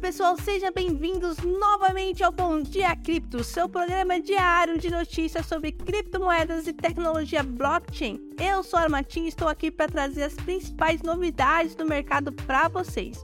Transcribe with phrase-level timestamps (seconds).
[0.00, 6.68] pessoal, sejam bem-vindos novamente ao Bom Dia Cripto, seu programa diário de notícias sobre criptomoedas
[6.68, 8.20] e tecnologia blockchain.
[8.38, 12.68] Eu sou a Armatinha e estou aqui para trazer as principais novidades do mercado para
[12.68, 13.18] vocês.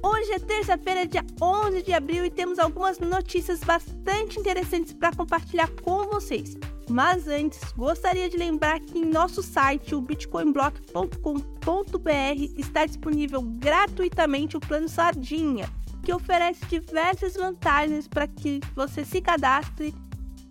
[0.00, 5.68] Hoje é terça-feira, dia 11 de abril, e temos algumas notícias bastante interessantes para compartilhar
[5.82, 6.56] com vocês.
[6.88, 14.60] Mas antes, gostaria de lembrar que em nosso site, o bitcoinblock.com.br, está disponível gratuitamente o
[14.60, 15.68] plano Sardinha
[16.02, 19.94] que oferece diversas vantagens para que você se cadastre,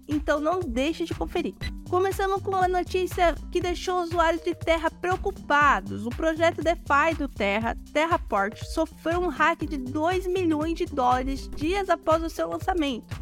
[0.07, 1.53] então não deixe de conferir.
[1.89, 6.05] Começamos com uma notícia que deixou usuários de Terra preocupados.
[6.05, 11.89] O projeto DeFi do Terra, Terraport, sofreu um hack de 2 milhões de dólares dias
[11.89, 13.19] após o seu lançamento.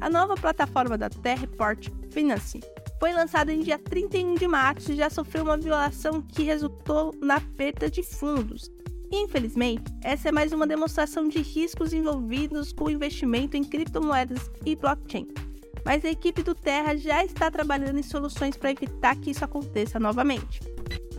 [0.00, 2.60] A nova plataforma da Terraport Finance
[2.98, 7.40] foi lançada em dia 31 de março e já sofreu uma violação que resultou na
[7.40, 8.70] perda de fundos.
[9.10, 14.74] Infelizmente, essa é mais uma demonstração de riscos envolvidos com o investimento em criptomoedas e
[14.74, 15.28] blockchain.
[15.84, 20.00] Mas a equipe do Terra já está trabalhando em soluções para evitar que isso aconteça
[20.00, 20.60] novamente.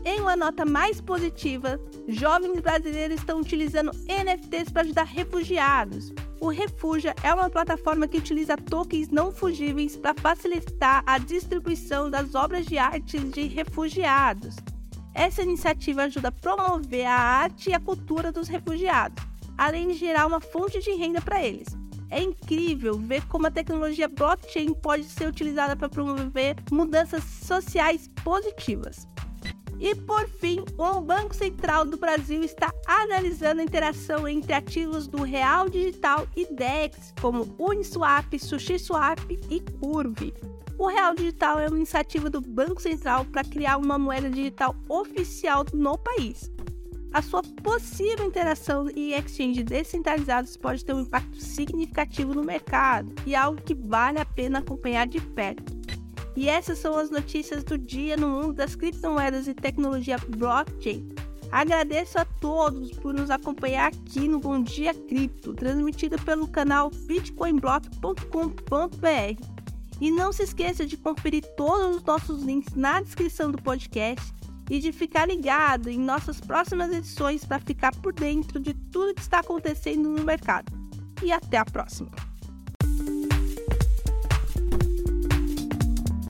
[0.03, 6.14] Em uma nota mais positiva, jovens brasileiros estão utilizando NFTs para ajudar refugiados.
[6.39, 12.36] O Refugia é uma plataforma que utiliza tokens não fugíveis para facilitar a distribuição das
[12.36, 14.56] obras de arte de refugiados.
[15.18, 19.26] Essa iniciativa ajuda a promover a arte e a cultura dos refugiados,
[19.58, 21.70] além de gerar uma fonte de renda para eles.
[22.12, 29.08] É incrível ver como a tecnologia blockchain pode ser utilizada para promover mudanças sociais positivas.
[29.80, 35.23] E por fim, o Banco Central do Brasil está analisando a interação entre ativos do
[35.23, 40.32] Real Digital e DEX, como Uniswap, SushiSwap e Curve.
[40.78, 45.66] O Real Digital é uma iniciativa do Banco Central para criar uma moeda digital oficial
[45.73, 46.52] no país.
[47.11, 53.33] A sua possível interação e exchange descentralizados pode ter um impacto significativo no mercado e
[53.33, 55.76] algo que vale a pena acompanhar de perto.
[56.36, 61.09] E essas são as notícias do dia no mundo das criptomoedas e tecnologia blockchain.
[61.52, 69.57] Agradeço a todos por nos acompanhar aqui no Bom Dia Cripto, transmitido pelo canal bitcoinblock.com.br.
[69.99, 74.33] E não se esqueça de conferir todos os nossos links na descrição do podcast
[74.69, 79.21] e de ficar ligado em nossas próximas edições para ficar por dentro de tudo que
[79.21, 80.71] está acontecendo no mercado.
[81.23, 82.11] E até a próxima!